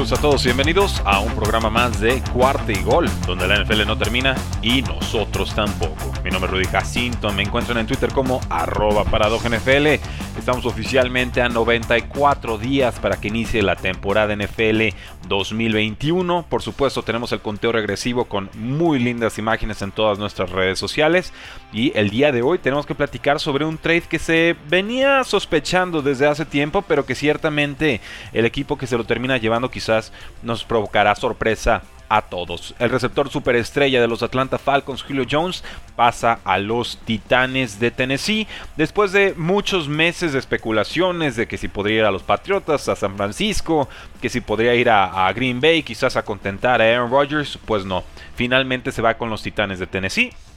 A 0.00 0.16
todos 0.16 0.42
y 0.44 0.46
bienvenidos 0.46 1.02
a 1.04 1.20
un 1.20 1.30
programa 1.34 1.68
más 1.68 2.00
de 2.00 2.22
Cuarta 2.32 2.72
y 2.72 2.82
Gol, 2.82 3.06
donde 3.26 3.46
la 3.46 3.62
NFL 3.62 3.86
no 3.86 3.98
termina 3.98 4.34
y 4.62 4.80
nosotros 4.80 5.54
tampoco. 5.54 6.10
Mi 6.24 6.30
nombre 6.30 6.50
es 6.50 6.56
Rudy 6.56 6.64
Jacinto, 6.64 7.30
me 7.34 7.42
encuentran 7.42 7.76
en 7.76 7.86
Twitter 7.86 8.10
como 8.10 8.40
arroba 8.48 9.04
NFL. 9.04 10.02
Estamos 10.40 10.64
oficialmente 10.64 11.42
a 11.42 11.50
94 11.50 12.56
días 12.56 12.98
para 12.98 13.20
que 13.20 13.28
inicie 13.28 13.62
la 13.62 13.76
temporada 13.76 14.34
NFL 14.34 14.88
2021. 15.28 16.46
Por 16.48 16.62
supuesto, 16.62 17.02
tenemos 17.02 17.30
el 17.32 17.40
conteo 17.40 17.72
regresivo 17.72 18.24
con 18.24 18.48
muy 18.54 18.98
lindas 18.98 19.36
imágenes 19.36 19.82
en 19.82 19.92
todas 19.92 20.18
nuestras 20.18 20.48
redes 20.48 20.78
sociales. 20.78 21.34
Y 21.74 21.92
el 21.94 22.08
día 22.08 22.32
de 22.32 22.40
hoy 22.40 22.58
tenemos 22.58 22.86
que 22.86 22.94
platicar 22.94 23.38
sobre 23.38 23.66
un 23.66 23.76
trade 23.76 24.04
que 24.08 24.18
se 24.18 24.56
venía 24.66 25.24
sospechando 25.24 26.00
desde 26.00 26.26
hace 26.26 26.46
tiempo, 26.46 26.80
pero 26.88 27.04
que 27.04 27.14
ciertamente 27.14 28.00
el 28.32 28.46
equipo 28.46 28.78
que 28.78 28.86
se 28.86 28.96
lo 28.96 29.04
termina 29.04 29.36
llevando 29.36 29.70
quizás 29.70 30.10
nos 30.42 30.64
provocará 30.64 31.14
sorpresa 31.16 31.82
a 32.10 32.22
todos. 32.22 32.74
El 32.78 32.90
receptor 32.90 33.30
superestrella 33.30 34.00
de 34.00 34.08
los 34.08 34.22
Atlanta 34.22 34.58
Falcons, 34.58 35.02
Julio 35.02 35.24
Jones, 35.30 35.64
pasa 35.96 36.40
a 36.44 36.58
los 36.58 36.98
Titanes 36.98 37.80
de 37.80 37.90
Tennessee 37.90 38.46
después 38.76 39.12
de 39.12 39.32
muchos 39.36 39.88
meses 39.88 40.32
de 40.32 40.40
especulaciones 40.40 41.36
de 41.36 41.46
que 41.46 41.56
si 41.56 41.68
podría 41.68 42.00
ir 42.00 42.04
a 42.04 42.10
los 42.10 42.24
Patriotas, 42.24 42.88
a 42.88 42.96
San 42.96 43.16
Francisco, 43.16 43.88
que 44.20 44.28
si 44.28 44.40
podría 44.40 44.74
ir 44.74 44.90
a, 44.90 45.26
a 45.26 45.32
Green 45.32 45.60
Bay, 45.60 45.84
quizás 45.84 46.16
a 46.16 46.24
contentar 46.24 46.82
a 46.82 46.84
Aaron 46.84 47.10
Rodgers, 47.10 47.58
pues 47.64 47.84
no. 47.84 48.04
Finalmente 48.34 48.92
se 48.92 49.02
va 49.02 49.14
con 49.14 49.30
los 49.30 49.42
Titanes 49.42 49.78
de 49.78 49.86
Tennessee 49.86 50.30
se 50.30 50.49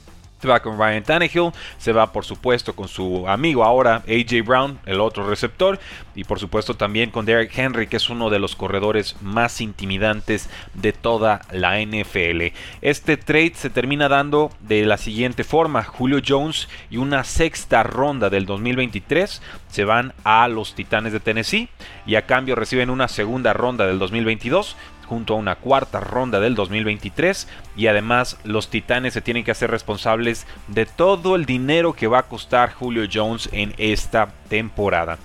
va 0.48 0.60
con 0.60 0.78
Ryan 0.78 1.02
Tannehill, 1.02 1.52
se 1.78 1.92
va 1.92 2.12
por 2.12 2.24
supuesto 2.24 2.74
con 2.74 2.88
su 2.88 3.28
amigo 3.28 3.64
ahora 3.64 4.02
AJ 4.06 4.44
Brown, 4.44 4.78
el 4.86 5.00
otro 5.00 5.28
receptor, 5.28 5.78
y 6.14 6.24
por 6.24 6.38
supuesto 6.38 6.74
también 6.74 7.10
con 7.10 7.24
Derek 7.24 7.56
Henry, 7.56 7.86
que 7.86 7.96
es 7.96 8.10
uno 8.10 8.30
de 8.30 8.38
los 8.38 8.56
corredores 8.56 9.16
más 9.20 9.60
intimidantes 9.60 10.48
de 10.74 10.92
toda 10.92 11.42
la 11.50 11.80
NFL. 11.80 12.52
Este 12.80 13.16
trade 13.16 13.52
se 13.54 13.70
termina 13.70 14.08
dando 14.08 14.50
de 14.60 14.84
la 14.84 14.96
siguiente 14.96 15.44
forma, 15.44 15.82
Julio 15.84 16.20
Jones 16.26 16.68
y 16.90 16.96
una 16.96 17.24
sexta 17.24 17.82
ronda 17.82 18.30
del 18.30 18.46
2023 18.46 19.42
se 19.68 19.84
van 19.84 20.12
a 20.22 20.46
los 20.48 20.74
Titanes 20.74 21.12
de 21.12 21.20
Tennessee 21.20 21.68
y 22.06 22.14
a 22.14 22.26
cambio 22.26 22.54
reciben 22.54 22.90
una 22.90 23.08
segunda 23.08 23.52
ronda 23.52 23.86
del 23.86 23.98
2022 23.98 24.76
junto 25.04 25.34
a 25.34 25.38
una 25.38 25.56
cuarta 25.56 26.00
ronda 26.00 26.40
del 26.40 26.54
2023 26.54 27.48
y 27.76 27.86
además 27.86 28.38
los 28.44 28.68
Titanes 28.68 29.14
se 29.14 29.20
tienen 29.20 29.44
que 29.44 29.50
hacer 29.50 29.70
responsables 29.70 30.46
de 30.68 30.86
todo 30.86 31.36
el 31.36 31.44
dinero 31.46 31.92
que 31.92 32.06
va 32.06 32.20
a 32.20 32.28
costar 32.28 32.72
Julio 32.72 33.08
Jones 33.12 33.48
en 33.52 33.74
esta 33.78 34.28
temporada 34.48 35.18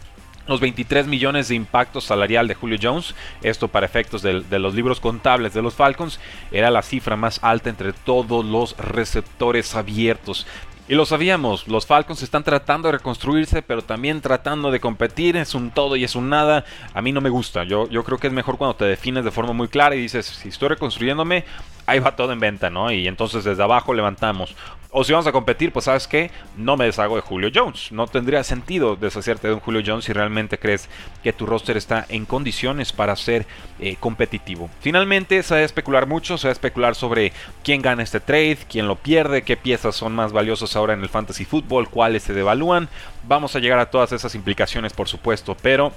los 0.49 0.59
23 0.59 1.07
millones 1.07 1.47
de 1.47 1.55
impacto 1.55 2.01
salarial 2.01 2.47
de 2.47 2.55
Julio 2.55 2.77
Jones, 2.81 3.15
esto 3.41 3.67
para 3.67 3.85
efectos 3.85 4.21
de, 4.21 4.41
de, 4.41 4.59
los 4.59 4.75
libros 4.75 4.99
contables 4.99 5.53
de 5.53 5.61
los 5.61 5.75
Falcons, 5.75 6.19
era 6.51 6.71
la 6.71 6.81
cifra 6.81 7.15
más 7.15 7.39
alta 7.43 7.69
entre 7.69 7.93
todos 7.93 8.45
los 8.45 8.75
receptores 8.77 9.75
abiertos. 9.75 10.45
Y 10.89 10.95
lo 10.95 11.05
sabíamos, 11.05 11.67
los 11.67 11.85
Falcons 11.85 12.23
están 12.23 12.43
tratando 12.43 12.87
de 12.87 12.93
reconstruirse, 12.93 13.61
pero 13.61 13.83
también 13.83 14.21
tratando 14.21 14.71
de 14.71 14.79
competir. 14.79 15.37
Es 15.37 15.53
un 15.53 15.69
todo 15.69 15.95
y 15.95 16.03
es 16.03 16.15
un 16.15 16.29
nada. 16.29 16.66
A 16.95 17.01
mí 17.03 17.11
no 17.11 17.21
me 17.21 17.29
gusta. 17.29 17.63
Yo, 17.63 17.87
yo 17.89 18.03
creo 18.03 18.17
que 18.17 18.25
es 18.25 18.33
mejor 18.33 18.57
cuando 18.57 18.75
te 18.75 18.85
defines 18.85 19.23
de 19.23 19.29
forma 19.29 19.53
muy 19.53 19.67
clara 19.67 19.95
y 19.95 20.01
dices, 20.01 20.25
si 20.25 20.49
estoy 20.49 20.69
reconstruyéndome, 20.69 21.45
ahí 21.85 21.99
va 21.99 22.16
todo 22.16 22.31
en 22.31 22.39
venta, 22.39 22.71
¿no? 22.71 22.91
Y 22.91 23.07
entonces 23.07 23.43
desde 23.43 23.61
abajo 23.61 23.93
levantamos. 23.93 24.55
O 24.91 25.03
si 25.03 25.11
vamos 25.11 25.27
a 25.27 25.31
competir, 25.31 25.72
pues 25.72 25.85
sabes 25.85 26.07
qué, 26.07 26.31
no 26.57 26.75
me 26.75 26.85
deshago 26.85 27.16
de 27.16 27.22
Julio 27.22 27.51
Jones. 27.53 27.91
No 27.91 28.07
tendría 28.07 28.44
sentido 28.44 28.95
deshacerte 28.95 29.47
de 29.47 29.53
un 29.53 29.59
Julio 29.59 29.83
Jones 29.85 30.05
si 30.05 30.13
realmente 30.13 30.57
crees 30.57 30.89
que 31.22 31.31
tu 31.31 31.45
roster 31.45 31.77
está 31.77 32.07
en 32.09 32.25
condiciones 32.25 32.91
para 32.91 33.16
ser 33.16 33.45
eh, 33.79 33.97
competitivo. 33.99 34.67
Finalmente 34.79 35.44
se 35.44 35.53
va 35.53 35.59
a 35.59 35.63
especular 35.63 36.07
mucho, 36.07 36.39
se 36.39 36.47
va 36.47 36.49
a 36.49 36.53
especular 36.53 36.95
sobre 36.95 37.33
quién 37.63 37.83
gana 37.83 38.01
este 38.01 38.19
trade, 38.19 38.57
quién 38.67 38.88
lo 38.88 38.95
pierde, 38.95 39.44
qué 39.44 39.55
piezas 39.57 39.95
son 39.95 40.16
más 40.16 40.31
valiosas 40.31 40.75
ahora 40.75 40.94
en 40.94 41.01
el 41.01 41.09
fantasy 41.09 41.45
football, 41.45 41.88
cuáles 41.88 42.23
se 42.23 42.33
devalúan. 42.33 42.89
Vamos 43.28 43.55
a 43.55 43.59
llegar 43.59 43.78
a 43.78 43.91
todas 43.91 44.11
esas 44.11 44.33
implicaciones, 44.33 44.94
por 44.94 45.07
supuesto, 45.07 45.55
pero 45.61 45.94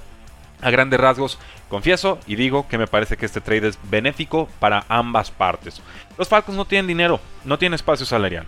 a 0.61 0.69
grandes 0.69 0.99
rasgos, 0.99 1.39
confieso 1.67 2.19
y 2.27 2.35
digo 2.35 2.67
que 2.67 2.77
me 2.77 2.85
parece 2.85 3.17
que 3.17 3.25
este 3.25 3.41
trade 3.41 3.69
es 3.69 3.79
benéfico 3.89 4.47
para 4.59 4.85
ambas 4.87 5.31
partes. 5.31 5.81
Los 6.15 6.29
Falcons 6.29 6.55
no 6.55 6.65
tienen 6.65 6.85
dinero, 6.85 7.19
no 7.43 7.57
tienen 7.57 7.73
espacio 7.73 8.05
salarial 8.05 8.45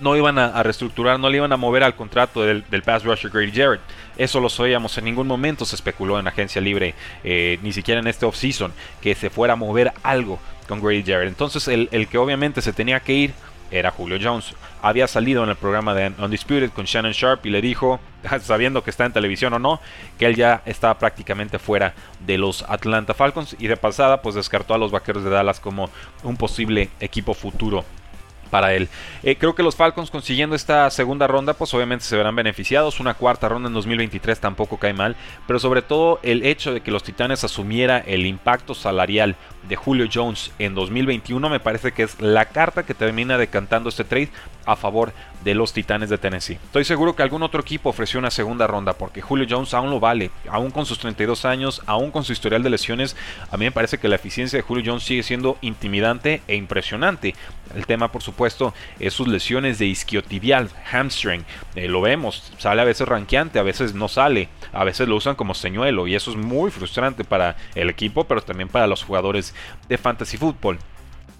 no 0.00 0.16
iban 0.16 0.38
a, 0.38 0.62
reestructurar, 0.62 1.18
no 1.18 1.30
le 1.30 1.38
iban 1.38 1.52
a 1.52 1.56
mover 1.56 1.84
al 1.84 1.94
contrato 1.94 2.42
del, 2.42 2.64
pass 2.84 3.04
rusher 3.04 3.30
Grady 3.30 3.52
Jarrett. 3.52 3.80
Eso 4.16 4.40
lo 4.40 4.48
sabíamos, 4.48 4.96
en 4.98 5.04
ningún 5.04 5.26
momento 5.26 5.64
se 5.64 5.76
especuló 5.76 6.18
en 6.18 6.26
agencia 6.26 6.60
libre, 6.60 6.94
eh, 7.24 7.58
ni 7.62 7.72
siquiera 7.72 8.00
en 8.00 8.06
este 8.06 8.26
offseason, 8.26 8.72
que 9.00 9.14
se 9.14 9.30
fuera 9.30 9.54
a 9.54 9.56
mover 9.56 9.92
algo 10.02 10.38
con 10.68 10.80
Grady 10.80 11.04
Jarrett. 11.04 11.28
Entonces 11.28 11.68
el, 11.68 11.88
el 11.92 12.08
que 12.08 12.18
obviamente 12.18 12.62
se 12.62 12.72
tenía 12.72 13.00
que 13.00 13.12
ir 13.12 13.34
era 13.72 13.90
Julio 13.90 14.18
Jones. 14.22 14.54
Había 14.82 15.08
salido 15.08 15.42
en 15.42 15.50
el 15.50 15.56
programa 15.56 15.94
de 15.94 16.12
Undisputed 16.18 16.70
con 16.70 16.84
Shannon 16.84 17.12
Sharp 17.12 17.44
y 17.46 17.50
le 17.50 17.62
dijo, 17.62 18.00
sabiendo 18.42 18.84
que 18.84 18.90
está 18.90 19.06
en 19.06 19.12
televisión 19.12 19.52
o 19.54 19.58
no, 19.58 19.80
que 20.18 20.26
él 20.26 20.36
ya 20.36 20.62
estaba 20.66 20.98
prácticamente 20.98 21.58
fuera 21.58 21.94
de 22.20 22.38
los 22.38 22.62
Atlanta 22.68 23.14
Falcons 23.14 23.56
y 23.58 23.66
de 23.66 23.76
pasada 23.76 24.22
pues 24.22 24.34
descartó 24.34 24.74
a 24.74 24.78
los 24.78 24.90
Vaqueros 24.90 25.24
de 25.24 25.30
Dallas 25.30 25.58
como 25.58 25.90
un 26.22 26.36
posible 26.36 26.90
equipo 27.00 27.34
futuro 27.34 27.84
para 28.52 28.74
él. 28.74 28.90
Eh, 29.22 29.36
creo 29.36 29.54
que 29.54 29.62
los 29.62 29.76
Falcons 29.76 30.10
consiguiendo 30.10 30.54
esta 30.54 30.90
segunda 30.90 31.26
ronda, 31.26 31.54
pues 31.54 31.72
obviamente 31.72 32.04
se 32.04 32.16
verán 32.18 32.36
beneficiados. 32.36 33.00
Una 33.00 33.14
cuarta 33.14 33.48
ronda 33.48 33.68
en 33.68 33.72
2023 33.72 34.38
tampoco 34.38 34.76
cae 34.76 34.92
mal, 34.92 35.16
pero 35.46 35.58
sobre 35.58 35.80
todo 35.80 36.20
el 36.22 36.44
hecho 36.44 36.74
de 36.74 36.82
que 36.82 36.90
los 36.90 37.02
Titanes 37.02 37.44
asumiera 37.44 37.96
el 37.98 38.26
impacto 38.26 38.74
salarial 38.74 39.36
de 39.62 39.76
Julio 39.76 40.06
Jones 40.12 40.52
en 40.58 40.74
2021 40.74 41.48
me 41.48 41.60
parece 41.60 41.92
que 41.92 42.02
es 42.02 42.20
la 42.20 42.44
carta 42.44 42.82
que 42.82 42.92
termina 42.92 43.38
decantando 43.38 43.88
este 43.88 44.04
trade 44.04 44.28
a 44.66 44.76
favor 44.76 45.14
de 45.44 45.54
los 45.54 45.72
Titanes 45.72 46.10
de 46.10 46.18
Tennessee. 46.18 46.58
Estoy 46.64 46.84
seguro 46.84 47.16
que 47.16 47.22
algún 47.22 47.42
otro 47.42 47.60
equipo 47.60 47.90
ofreció 47.90 48.18
una 48.18 48.30
segunda 48.30 48.66
ronda 48.66 48.92
porque 48.92 49.20
Julio 49.20 49.46
Jones 49.48 49.74
aún 49.74 49.90
lo 49.90 50.00
vale, 50.00 50.30
aún 50.48 50.70
con 50.70 50.86
sus 50.86 50.98
32 50.98 51.44
años, 51.44 51.82
aún 51.86 52.10
con 52.10 52.24
su 52.24 52.32
historial 52.32 52.62
de 52.62 52.70
lesiones, 52.70 53.16
a 53.50 53.56
mí 53.56 53.64
me 53.64 53.72
parece 53.72 53.98
que 53.98 54.08
la 54.08 54.16
eficiencia 54.16 54.58
de 54.58 54.62
Julio 54.62 54.84
Jones 54.86 55.04
sigue 55.04 55.22
siendo 55.22 55.58
intimidante 55.60 56.42
e 56.48 56.56
impresionante. 56.56 57.34
El 57.74 57.86
tema, 57.86 58.12
por 58.12 58.22
supuesto, 58.22 58.74
es 58.98 59.14
sus 59.14 59.28
lesiones 59.28 59.78
de 59.78 59.86
isquiotibial, 59.86 60.70
hamstring. 60.90 61.44
Eh, 61.74 61.88
lo 61.88 62.00
vemos, 62.00 62.52
sale 62.58 62.82
a 62.82 62.84
veces 62.84 63.08
ranqueante, 63.08 63.58
a 63.58 63.62
veces 63.62 63.94
no 63.94 64.08
sale, 64.08 64.48
a 64.72 64.84
veces 64.84 65.08
lo 65.08 65.16
usan 65.16 65.36
como 65.36 65.54
señuelo 65.54 66.06
y 66.06 66.14
eso 66.14 66.30
es 66.30 66.36
muy 66.36 66.70
frustrante 66.70 67.24
para 67.24 67.56
el 67.74 67.88
equipo, 67.88 68.24
pero 68.24 68.42
también 68.42 68.68
para 68.68 68.86
los 68.86 69.02
jugadores 69.02 69.54
de 69.88 69.98
fantasy 69.98 70.36
football. 70.36 70.78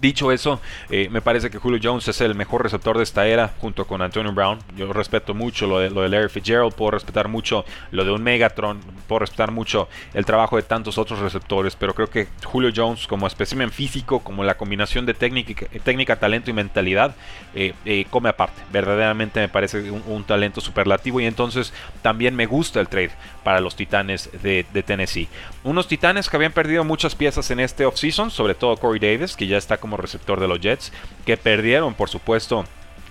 Dicho 0.03 0.33
eso, 0.33 0.59
eh, 0.89 1.07
me 1.09 1.21
parece 1.21 1.49
que 1.49 1.59
Julio 1.59 1.79
Jones 1.81 2.05
es 2.09 2.19
el 2.19 2.35
mejor 2.35 2.61
receptor 2.61 2.97
de 2.97 3.03
esta 3.03 3.25
era 3.25 3.53
junto 3.59 3.87
con 3.87 4.01
Antonio 4.01 4.33
Brown. 4.33 4.59
Yo 4.75 4.91
respeto 4.91 5.33
mucho 5.33 5.65
lo 5.65 5.79
de, 5.79 5.89
lo 5.89 6.01
de 6.01 6.09
Larry 6.09 6.27
Fitzgerald, 6.27 6.73
puedo 6.73 6.91
respetar 6.91 7.29
mucho 7.29 7.63
lo 7.91 8.03
de 8.03 8.11
un 8.11 8.21
Megatron, 8.21 8.81
puedo 9.07 9.19
respetar 9.19 9.51
mucho 9.51 9.87
el 10.13 10.25
trabajo 10.25 10.57
de 10.57 10.63
tantos 10.63 10.97
otros 10.97 11.19
receptores, 11.19 11.77
pero 11.77 11.95
creo 11.95 12.09
que 12.09 12.27
Julio 12.43 12.73
Jones 12.75 13.07
como 13.07 13.27
espécimen 13.27 13.71
físico, 13.71 14.19
como 14.19 14.43
la 14.43 14.57
combinación 14.57 15.05
de 15.05 15.13
técnica, 15.13 15.67
técnica 15.85 16.17
talento 16.17 16.49
y 16.49 16.53
mentalidad, 16.53 17.15
eh, 17.55 17.73
eh, 17.85 18.05
come 18.09 18.27
aparte. 18.27 18.61
Verdaderamente 18.73 19.39
me 19.39 19.47
parece 19.47 19.89
un, 19.89 20.25
talento 20.25 20.59
superlativo 20.59 21.21
y 21.21 21.25
entonces 21.27 21.73
también 22.01 22.35
me 22.35 22.45
gusta 22.45 22.81
el 22.81 22.89
trade 22.89 23.11
para 23.45 23.61
los 23.61 23.77
Titanes 23.77 24.29
de, 24.41 24.65
de 24.73 24.83
Tennessee. 24.83 25.29
Unos 25.63 25.87
Titanes 25.87 26.29
que 26.29 26.35
habían 26.35 26.51
perdido 26.51 26.83
muchas 26.83 27.15
piezas 27.15 27.49
en 27.51 27.61
este 27.61 27.85
offseason, 27.85 28.31
sobre 28.31 28.53
todo 28.53 28.75
Corey 28.75 28.99
Davis, 28.99 29.37
que 29.37 29.47
ya 29.47 29.57
está 29.57 29.77
como 29.77 29.92
receptor 29.97 30.39
de 30.39 30.47
los 30.47 30.59
Jets, 30.59 30.91
que 31.25 31.37
perdieron, 31.37 31.93
por 31.93 32.09
supuesto, 32.09 32.65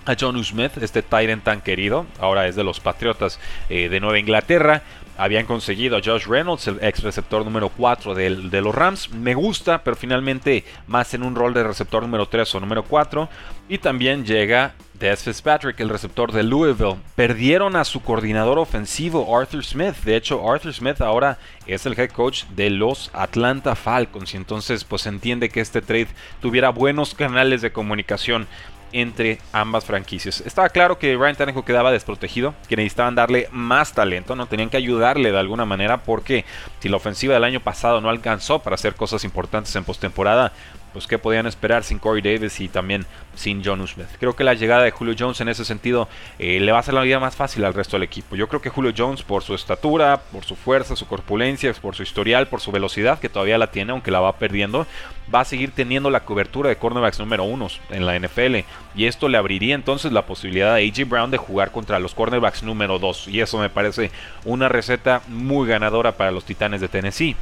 a 0.05 0.15
John 0.19 0.43
Smith, 0.43 0.71
este 0.81 1.01
Tyrant 1.01 1.43
tan 1.43 1.61
querido, 1.61 2.05
ahora 2.19 2.47
es 2.47 2.55
de 2.55 2.63
los 2.63 2.79
Patriotas 2.79 3.39
eh, 3.69 3.89
de 3.89 3.99
Nueva 3.99 4.19
Inglaterra, 4.19 4.83
habían 5.17 5.45
conseguido 5.45 5.97
a 5.97 6.01
Josh 6.03 6.25
Reynolds, 6.25 6.67
el 6.67 6.79
ex 6.81 7.03
receptor 7.03 7.43
número 7.43 7.69
4 7.69 8.15
de, 8.15 8.61
los 8.61 8.75
Rams. 8.75 9.11
Me 9.11 9.33
gusta, 9.33 9.83
pero 9.83 9.95
finalmente 9.95 10.63
más 10.87 11.13
en 11.13 11.23
un 11.23 11.35
rol 11.35 11.53
de 11.53 11.63
receptor 11.63 12.03
número 12.03 12.27
3 12.27 12.55
o 12.55 12.59
número 12.59 12.83
4. 12.83 13.29
Y 13.69 13.77
también 13.77 14.25
llega 14.25 14.73
Des 14.99 15.23
Fitzpatrick, 15.23 15.79
el 15.79 15.89
receptor 15.89 16.31
de 16.31 16.43
Louisville. 16.43 16.97
Perdieron 17.15 17.75
a 17.75 17.83
su 17.83 18.01
coordinador 18.01 18.59
ofensivo, 18.59 19.37
Arthur 19.37 19.63
Smith. 19.63 19.95
De 20.03 20.15
hecho, 20.15 20.49
Arthur 20.49 20.73
Smith 20.73 21.01
ahora 21.01 21.37
es 21.67 21.85
el 21.85 21.97
head 21.99 22.11
coach 22.11 22.45
de 22.55 22.69
los 22.69 23.09
Atlanta 23.13 23.75
Falcons. 23.75 24.33
Y 24.33 24.37
entonces, 24.37 24.83
pues 24.83 25.05
entiende 25.05 25.49
que 25.49 25.61
este 25.61 25.81
trade 25.81 26.07
tuviera 26.41 26.69
buenos 26.69 27.15
canales 27.15 27.61
de 27.61 27.71
comunicación 27.71 28.47
entre 28.93 29.39
ambas 29.51 29.85
franquicias. 29.85 30.41
Estaba 30.41 30.69
claro 30.69 30.97
que 30.97 31.15
Ryan 31.15 31.35
Tannehill 31.35 31.63
quedaba 31.63 31.91
desprotegido, 31.91 32.53
que 32.69 32.75
necesitaban 32.75 33.15
darle 33.15 33.49
más 33.51 33.93
talento, 33.93 34.35
no 34.35 34.45
tenían 34.45 34.69
que 34.69 34.77
ayudarle 34.77 35.31
de 35.31 35.39
alguna 35.39 35.65
manera 35.65 36.03
porque 36.03 36.45
si 36.79 36.89
la 36.89 36.97
ofensiva 36.97 37.33
del 37.33 37.43
año 37.43 37.59
pasado 37.59 37.99
no 38.01 38.09
alcanzó 38.09 38.59
para 38.59 38.75
hacer 38.75 38.95
cosas 38.95 39.23
importantes 39.23 39.75
en 39.75 39.83
postemporada, 39.83 40.53
pues 40.93 41.07
qué 41.07 41.17
podían 41.17 41.47
esperar 41.47 41.83
sin 41.83 41.99
Corey 41.99 42.21
Davis 42.21 42.59
y 42.59 42.69
también 42.69 43.05
sin 43.35 43.63
John 43.65 43.85
Smith. 43.87 44.07
Creo 44.19 44.35
que 44.35 44.43
la 44.43 44.53
llegada 44.53 44.83
de 44.83 44.91
Julio 44.91 45.15
Jones 45.17 45.41
en 45.41 45.49
ese 45.49 45.65
sentido 45.65 46.07
eh, 46.39 46.59
le 46.59 46.71
va 46.71 46.77
a 46.77 46.81
hacer 46.81 46.93
la 46.93 47.01
vida 47.01 47.19
más 47.19 47.35
fácil 47.35 47.65
al 47.65 47.73
resto 47.73 47.97
del 47.97 48.03
equipo. 48.03 48.35
Yo 48.35 48.47
creo 48.47 48.61
que 48.61 48.69
Julio 48.69 48.93
Jones 48.95 49.23
por 49.23 49.43
su 49.43 49.55
estatura, 49.55 50.21
por 50.31 50.45
su 50.45 50.55
fuerza, 50.55 50.95
su 50.95 51.07
corpulencia, 51.07 51.73
por 51.73 51.95
su 51.95 52.03
historial, 52.03 52.47
por 52.47 52.61
su 52.61 52.71
velocidad, 52.71 53.19
que 53.19 53.29
todavía 53.29 53.57
la 53.57 53.71
tiene, 53.71 53.91
aunque 53.91 54.11
la 54.11 54.19
va 54.19 54.37
perdiendo, 54.37 54.85
va 55.33 55.41
a 55.41 55.45
seguir 55.45 55.71
teniendo 55.71 56.09
la 56.09 56.25
cobertura 56.25 56.69
de 56.69 56.75
cornerbacks 56.75 57.19
número 57.19 57.43
uno 57.43 57.67
en 57.89 58.05
la 58.05 58.17
NFL. 58.17 58.57
Y 58.95 59.05
esto 59.05 59.27
le 59.27 59.37
abriría 59.37 59.75
entonces 59.75 60.11
la 60.11 60.25
posibilidad 60.25 60.73
a 60.73 60.77
AJ 60.77 61.07
Brown 61.07 61.31
de 61.31 61.37
jugar 61.37 61.71
contra 61.71 61.99
los 61.99 62.13
cornerbacks 62.13 62.63
número 62.63 62.99
2. 62.99 63.29
Y 63.29 63.41
eso 63.41 63.57
me 63.57 63.69
parece 63.69 64.11
una 64.45 64.69
receta 64.69 65.21
muy 65.27 65.67
ganadora 65.67 66.13
para 66.13 66.31
los 66.31 66.45
Titanes 66.45 66.81
de 66.81 66.87
Tennessee. 66.87 67.35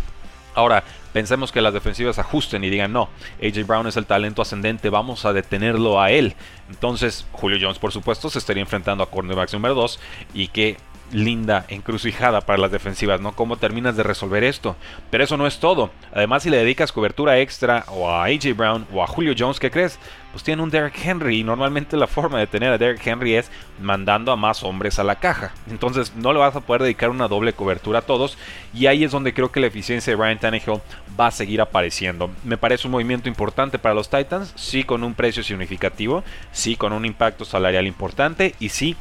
Ahora, 0.54 0.84
pensemos 1.14 1.52
que 1.52 1.62
las 1.62 1.74
defensivas 1.74 2.20
ajusten 2.20 2.64
y 2.64 2.70
digan, 2.70 2.92
no, 2.92 3.10
AJ 3.42 3.66
Brown 3.66 3.88
es 3.88 3.98
el 3.98 4.06
talento 4.06 4.42
ascendente, 4.42 4.90
vamos 4.90 5.26
a 5.26 5.34
detenerlo 5.34 6.02
a 6.02 6.12
él. 6.12 6.36
Entonces, 6.70 7.26
Julio 7.32 7.58
Jones, 7.62 7.80
por 7.80 7.92
supuesto, 7.92 8.30
se 8.30 8.40
estaría 8.40 8.62
enfrentando 8.62 9.04
a 9.04 9.10
cornerbacks 9.10 9.54
número 9.54 9.76
2 9.76 10.00
y 10.34 10.48
que 10.50 10.78
linda 11.12 11.66
encrucijada 11.68 12.42
para 12.42 12.60
las 12.60 12.72
defensivas, 12.72 13.22
¿no? 13.22 13.34
¿Cómo 13.34 13.58
terminas 13.58 13.96
de 13.96 14.04
resolver 14.04 14.44
esto? 14.44 14.76
Pero 15.10 15.24
eso 15.24 15.38
no 15.38 15.48
es 15.48 15.60
todo. 15.60 15.92
Además, 16.14 16.44
si 16.44 16.50
le 16.50 16.58
dedicas 16.58 16.92
cobertura 16.92 17.40
extra 17.40 17.86
o 17.88 18.10
a 18.10 18.26
AJ 18.26 18.56
Brown 18.56 18.88
o 18.94 19.04
a 19.04 19.08
Julio 19.08 19.34
Jones, 19.38 19.60
¿qué 19.60 19.72
crees? 19.72 20.00
Pues 20.32 20.44
tiene 20.44 20.64
un 20.64 20.70
Derrick 20.70 20.98
Henry 21.04 21.40
y 21.40 21.44
normalmente 21.44 21.98
la 21.98 22.08
forma 22.08 22.40
de 22.40 22.48
tener 22.48 22.72
a 22.72 22.78
Derrick 22.78 23.06
Henry 23.06 23.36
es 23.36 23.52
mandando 23.82 24.32
a 24.32 24.36
más 24.36 24.64
hombres 24.64 25.00
a 25.00 25.04
la 25.04 25.16
caja. 25.16 25.54
Entonces 25.70 26.14
no 26.16 26.34
le 26.34 26.40
vas 26.40 26.56
a 26.56 26.62
poder 26.62 26.84
dedicar 26.84 27.10
una 27.10 27.28
doble 27.28 27.54
cobertura 27.54 28.00
a 28.00 28.04
todos 28.04 28.38
y 28.74 28.88
ahí 28.88 29.04
es 29.04 29.12
donde 29.12 29.34
creo 29.34 29.52
que 29.52 29.60
la 29.60 29.68
eficiencia 29.68 30.16
de 30.16 30.22
Ryan 30.22 30.40
Tannehill 30.40 30.82
va 31.20 31.28
a 31.28 31.32
seguir 31.32 31.62
apareciendo. 31.62 32.30
Me 32.44 32.58
parece 32.58 32.88
un 32.88 32.92
movimiento 32.92 33.28
importante 33.28 33.80
para 33.80 33.96
los 33.96 34.10
Titans, 34.10 34.54
sí 34.56 34.84
con 34.84 35.04
un 35.04 35.14
precio 35.14 35.44
significativo, 35.44 36.24
sí 36.52 36.76
con 36.76 36.94
un 36.94 37.06
impacto 37.06 37.46
salarial 37.46 37.88
importante 37.88 38.56
y 38.60 38.70
sí 38.70 38.96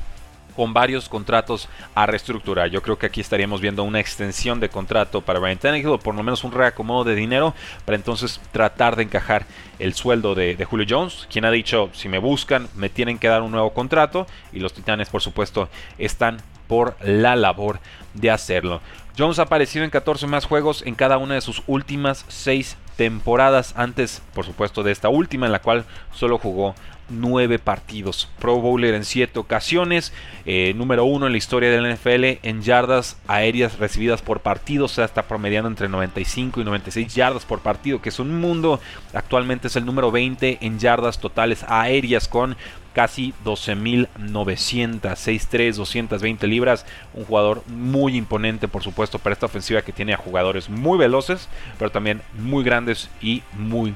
con 0.61 0.75
varios 0.75 1.09
contratos 1.09 1.71
a 1.95 2.05
reestructurar. 2.05 2.69
Yo 2.69 2.83
creo 2.83 2.99
que 2.99 3.07
aquí 3.07 3.23
estaríamos 3.23 3.63
viendo 3.63 3.83
una 3.83 3.99
extensión 3.99 4.61
de 4.61 4.69
contrato 4.69 5.23
para 5.23 5.39
Brian 5.39 5.57
Tannehill 5.57 5.89
o 5.89 5.99
por 5.99 6.15
lo 6.15 6.23
menos 6.23 6.45
un 6.45 6.53
reacomodo 6.53 7.05
de 7.05 7.15
dinero 7.15 7.55
para 7.87 7.97
entonces 7.97 8.43
tratar 8.53 8.95
de 8.95 9.05
encajar 9.05 9.47
el 9.79 9.95
sueldo 9.95 10.35
de, 10.35 10.57
de, 10.57 10.65
Julio 10.67 10.85
Jones, 10.87 11.27
quien 11.33 11.47
ha 11.47 11.51
dicho 11.51 11.89
si 11.95 12.11
me 12.11 12.19
buscan 12.19 12.69
me 12.75 12.91
tienen 12.91 13.19
que 13.19 13.29
dar 13.29 13.41
un 13.41 13.53
nuevo 13.53 13.73
contrato 13.73 14.27
y 14.53 14.59
los 14.59 14.75
Titanes 14.75 15.09
por 15.09 15.23
supuesto 15.23 15.71
están 15.97 16.43
por 16.69 16.95
la 17.01 17.37
labor 17.37 17.81
de 18.13 18.31
hacerlo. 18.31 18.83
Jones 19.17 19.39
ha 19.39 19.45
aparecido 19.45 19.87
en 19.87 19.91
14 19.91 20.27
más 20.27 20.45
juegos 20.45 20.83
en 20.85 20.95
cada 20.95 21.17
una 21.17 21.37
de 21.37 21.41
sus 21.41 21.63
últimas 21.69 22.27
6 22.29 22.77
temporadas 22.99 23.73
antes, 23.79 24.21
por 24.35 24.45
supuesto, 24.45 24.83
de 24.83 24.93
esta 24.93 25.09
última 25.09 25.47
en 25.47 25.53
la 25.53 25.63
cual 25.63 25.87
solo 26.13 26.37
jugó 26.37 26.75
nueve 27.11 27.59
partidos. 27.59 28.29
Pro 28.39 28.57
Bowler 28.57 28.95
en 28.95 29.05
siete 29.05 29.39
ocasiones. 29.39 30.13
Eh, 30.47 30.73
número 30.77 31.05
uno 31.05 31.27
en 31.27 31.33
la 31.33 31.39
historia 31.39 31.71
del 31.71 31.95
NFL 31.95 32.47
en 32.47 32.63
yardas 32.63 33.19
aéreas 33.27 33.79
recibidas 33.79 34.23
por 34.23 34.41
partido. 34.41 34.87
O 34.87 34.89
sea, 34.89 35.05
está 35.05 35.23
promediando 35.23 35.69
entre 35.69 35.89
95 35.89 36.61
y 36.61 36.65
96 36.65 37.15
yardas 37.15 37.45
por 37.45 37.61
partido, 37.61 38.01
que 38.01 38.09
es 38.09 38.19
un 38.19 38.41
mundo. 38.41 38.81
Actualmente 39.13 39.69
es 39.69 39.77
el 39.77 39.85
número 39.85 40.11
20 40.11 40.59
en 40.61 40.79
yardas 40.79 41.19
totales 41.19 41.65
aéreas 41.69 42.29
con 42.29 42.57
casi 42.93 43.33
12.900, 43.45 45.01
6'3, 45.01 45.75
220 45.75 46.47
libras. 46.47 46.87
Un 47.15 47.25
jugador 47.25 47.63
muy 47.69 48.17
imponente, 48.17 48.69
por 48.69 48.83
supuesto, 48.83 49.19
para 49.19 49.33
esta 49.33 49.47
ofensiva 49.47 49.83
que 49.83 49.93
tiene 49.93 50.15
a 50.15 50.19
jugadores 50.19 50.69
muy 50.69 50.99
veloces, 50.99 51.49
pero 51.79 51.91
también 51.91 52.23
muy 52.39 52.65
grandes 52.65 53.11
y 53.21 53.43
muy 53.53 53.95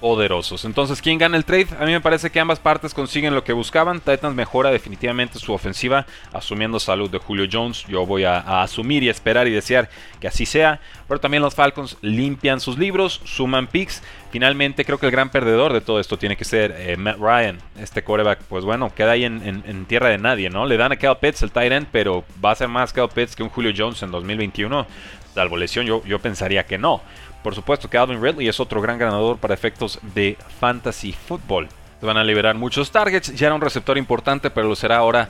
poderosos. 0.00 0.64
Entonces, 0.64 1.00
¿quién 1.00 1.18
gana 1.18 1.36
el 1.36 1.44
trade? 1.44 1.68
A 1.78 1.84
mí 1.84 1.92
me 1.92 2.00
parece 2.00 2.30
que 2.30 2.40
ambas 2.40 2.58
partes 2.58 2.94
consiguen 2.94 3.34
lo 3.34 3.44
que 3.44 3.52
buscaban. 3.52 4.00
Titans 4.00 4.34
mejora 4.34 4.70
definitivamente 4.70 5.38
su 5.38 5.52
ofensiva, 5.52 6.06
asumiendo 6.32 6.78
salud 6.78 7.10
de 7.10 7.18
Julio 7.18 7.46
Jones. 7.50 7.84
Yo 7.88 8.06
voy 8.06 8.24
a, 8.24 8.62
asumir 8.62 9.02
y 9.02 9.08
esperar 9.08 9.48
y 9.48 9.50
desear 9.50 9.88
que 10.20 10.28
así 10.28 10.46
sea. 10.46 10.80
Pero 11.08 11.20
también 11.20 11.42
los 11.42 11.54
Falcons 11.54 11.96
limpian 12.02 12.60
sus 12.60 12.78
libros, 12.78 13.20
suman 13.24 13.66
picks. 13.66 14.02
Finalmente, 14.30 14.84
creo 14.84 14.98
que 14.98 15.06
el 15.06 15.12
gran 15.12 15.30
perdedor 15.30 15.72
de 15.72 15.80
todo 15.80 16.00
esto 16.00 16.18
tiene 16.18 16.36
que 16.36 16.44
ser 16.44 16.74
eh, 16.76 16.96
Matt 16.96 17.18
Ryan. 17.18 17.58
Este 17.80 18.02
coreback, 18.02 18.40
pues 18.48 18.64
bueno, 18.64 18.94
queda 18.94 19.12
ahí 19.12 19.24
en, 19.24 19.86
tierra 19.86 20.08
de 20.08 20.18
nadie, 20.18 20.50
¿no? 20.50 20.66
Le 20.66 20.76
dan 20.76 20.92
a 20.92 20.96
Cal 20.96 21.18
Pitts 21.18 21.42
el 21.42 21.52
tight 21.52 21.72
end, 21.72 21.86
pero 21.90 22.24
va 22.44 22.50
a 22.50 22.54
ser 22.54 22.68
más 22.68 22.92
Cal 22.92 23.08
Pitts 23.08 23.36
que 23.36 23.42
un 23.42 23.48
Julio 23.48 23.72
Jones 23.76 24.02
en 24.02 24.10
2021. 24.10 24.86
Salvo 25.34 25.56
lesión, 25.56 25.86
yo, 25.86 26.02
yo 26.04 26.18
pensaría 26.18 26.64
que 26.64 26.78
no. 26.78 27.02
Por 27.46 27.54
supuesto 27.54 27.88
que 27.88 27.96
Alvin 27.96 28.20
Ridley 28.20 28.48
es 28.48 28.58
otro 28.58 28.82
gran 28.82 28.98
ganador 28.98 29.38
para 29.38 29.54
efectos 29.54 30.00
de 30.16 30.36
fantasy 30.58 31.12
football. 31.12 31.68
Se 32.00 32.04
van 32.04 32.16
a 32.16 32.24
liberar 32.24 32.56
muchos 32.56 32.90
targets, 32.90 33.32
ya 33.36 33.46
era 33.46 33.54
un 33.54 33.60
receptor 33.60 33.96
importante, 33.96 34.50
pero 34.50 34.66
lo 34.66 34.74
será 34.74 34.96
ahora 34.96 35.28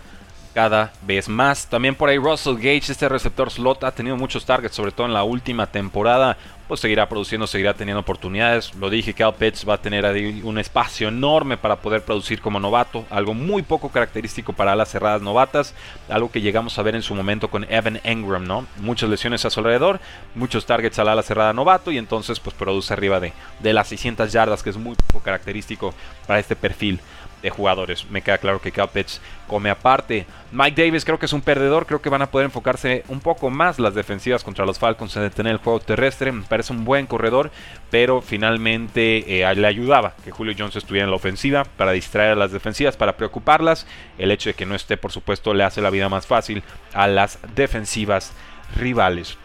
cada 0.54 0.94
vez 1.02 1.28
más. 1.28 1.66
También 1.66 1.94
por 1.94 2.08
ahí 2.08 2.16
Russell 2.16 2.54
Gage, 2.54 2.90
este 2.90 3.06
receptor 3.10 3.50
slot, 3.50 3.84
ha 3.84 3.92
tenido 3.92 4.16
muchos 4.16 4.46
targets, 4.46 4.74
sobre 4.74 4.92
todo 4.92 5.06
en 5.06 5.12
la 5.12 5.24
última 5.24 5.66
temporada 5.66 6.38
pues 6.68 6.80
seguirá 6.80 7.08
produciendo, 7.08 7.46
seguirá 7.46 7.74
teniendo 7.74 8.00
oportunidades. 8.00 8.74
Lo 8.74 8.90
dije, 8.90 9.14
Cal 9.14 9.34
Pitts 9.34 9.68
va 9.68 9.74
a 9.74 9.82
tener 9.82 10.04
ahí 10.04 10.40
un 10.42 10.58
espacio 10.58 11.08
enorme 11.08 11.56
para 11.56 11.76
poder 11.76 12.02
producir 12.02 12.40
como 12.40 12.60
novato, 12.60 13.04
algo 13.10 13.34
muy 13.34 13.62
poco 13.62 13.90
característico 13.90 14.52
para 14.52 14.74
las 14.74 14.90
cerradas 14.90 15.22
novatas, 15.22 15.74
algo 16.08 16.30
que 16.30 16.40
llegamos 16.40 16.78
a 16.78 16.82
ver 16.82 16.94
en 16.94 17.02
su 17.02 17.14
momento 17.14 17.48
con 17.48 17.64
Evan 17.70 18.00
Engram, 18.04 18.46
¿no? 18.46 18.66
Muchas 18.78 19.08
lesiones 19.08 19.44
a 19.44 19.50
su 19.50 19.60
alrededor, 19.60 20.00
muchos 20.34 20.66
targets 20.66 20.98
al 20.98 21.08
ala 21.08 21.22
cerrada 21.22 21.52
novato 21.52 21.90
y 21.90 21.98
entonces 21.98 22.40
pues 22.40 22.54
produce 22.56 22.92
arriba 22.92 23.20
de, 23.20 23.32
de 23.60 23.72
las 23.72 23.88
600 23.88 24.32
yardas, 24.32 24.62
que 24.62 24.70
es 24.70 24.76
muy 24.76 24.96
poco 24.96 25.24
característico 25.24 25.94
para 26.26 26.40
este 26.40 26.56
perfil 26.56 27.00
de 27.47 27.50
jugadores. 27.50 28.11
Me 28.11 28.23
queda 28.23 28.38
claro 28.38 28.61
que 28.61 28.73
Cal 28.73 28.91
Pitts 28.91 29.21
come 29.47 29.71
aparte. 29.71 30.26
Mike 30.50 30.83
Davis 30.83 31.05
creo 31.05 31.19
que 31.19 31.26
es 31.26 31.33
un 31.33 31.43
perdedor, 31.43 31.87
creo 31.87 32.03
que 32.03 32.09
van 32.09 32.23
a 32.23 32.31
poder 32.31 32.47
enfocarse 32.47 33.05
un 33.09 33.21
poco 33.21 33.50
más 33.50 33.79
las 33.79 33.95
defensivas 33.95 34.43
contra 34.43 34.67
los 34.67 34.81
Falcons 34.81 35.17
en 35.17 35.23
detener 35.23 35.53
el 35.53 35.59
juego 35.59 35.79
terrestre. 35.79 36.33
Me 36.33 36.43
parece 36.43 36.73
un 36.73 36.85
buen 36.85 37.07
corredor, 37.07 37.53
pero 37.91 38.21
finalmente 38.21 39.43
eh, 39.43 39.55
le 39.55 39.67
ayudaba 39.67 40.15
que 40.25 40.33
Julio 40.33 40.55
Jones 40.59 40.75
estuviera 40.75 41.05
en 41.05 41.11
la 41.11 41.17
ofensiva 41.17 41.65
para 41.76 41.93
distraer 41.93 42.33
a 42.33 42.37
las 42.37 42.50
defensivas, 42.50 42.97
para 42.97 43.17
preocuparlas. 43.17 43.87
El 44.19 44.33
hecho 44.33 44.50
de 44.50 44.55
que 44.55 44.67
no 44.67 44.75
esté, 44.75 44.97
por 44.97 45.12
supuesto, 45.12 45.55
le 45.55 45.62
hace 45.62 45.81
la 45.81 45.91
vida 45.91 46.09
más 46.09 46.26
fácil 46.26 46.65
a 46.93 47.07
las 47.07 47.38
defensivas 47.55 48.33
rivales. 48.76 49.38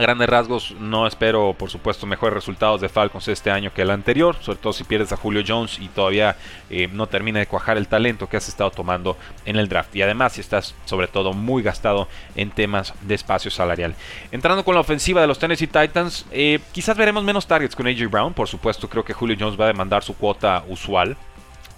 A 0.00 0.02
grandes 0.02 0.30
rasgos, 0.30 0.74
no 0.80 1.06
espero, 1.06 1.54
por 1.58 1.68
supuesto, 1.68 2.06
mejores 2.06 2.32
resultados 2.32 2.80
de 2.80 2.88
Falcons 2.88 3.28
este 3.28 3.50
año 3.50 3.70
que 3.74 3.82
el 3.82 3.90
anterior, 3.90 4.34
sobre 4.40 4.58
todo 4.58 4.72
si 4.72 4.82
pierdes 4.82 5.12
a 5.12 5.18
Julio 5.18 5.42
Jones 5.46 5.78
y 5.78 5.88
todavía 5.88 6.38
eh, 6.70 6.88
no 6.90 7.06
termina 7.06 7.38
de 7.38 7.46
cuajar 7.46 7.76
el 7.76 7.86
talento 7.86 8.26
que 8.26 8.38
has 8.38 8.48
estado 8.48 8.70
tomando 8.70 9.18
en 9.44 9.56
el 9.56 9.68
draft. 9.68 9.94
Y 9.94 10.00
además, 10.00 10.32
si 10.32 10.40
estás, 10.40 10.74
sobre 10.86 11.06
todo, 11.06 11.34
muy 11.34 11.62
gastado 11.62 12.08
en 12.34 12.50
temas 12.50 12.94
de 13.02 13.14
espacio 13.14 13.50
salarial. 13.50 13.94
Entrando 14.32 14.64
con 14.64 14.74
la 14.74 14.80
ofensiva 14.80 15.20
de 15.20 15.26
los 15.26 15.38
Tennessee 15.38 15.66
Titans, 15.66 16.24
eh, 16.30 16.60
quizás 16.72 16.96
veremos 16.96 17.22
menos 17.22 17.46
targets 17.46 17.76
con 17.76 17.86
AJ 17.86 18.08
Brown. 18.10 18.32
Por 18.32 18.48
supuesto, 18.48 18.88
creo 18.88 19.04
que 19.04 19.12
Julio 19.12 19.36
Jones 19.38 19.60
va 19.60 19.66
a 19.66 19.68
demandar 19.68 20.02
su 20.02 20.16
cuota 20.16 20.64
usual. 20.66 21.18